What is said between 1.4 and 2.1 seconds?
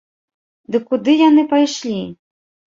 пайшлі?